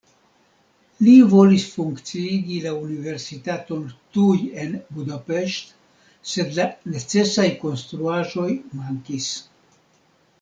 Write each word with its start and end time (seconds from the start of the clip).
Li 1.07 1.11
volis 1.33 1.65
funkciigi 1.73 2.55
la 2.63 2.71
universitaton 2.85 3.83
tuj 4.17 4.39
en 4.63 4.73
Buda-Pest, 4.95 5.75
sed 6.33 6.57
la 6.61 6.67
necesaj 6.95 7.47
konstruaĵoj 7.65 8.49
mankis. 8.81 9.29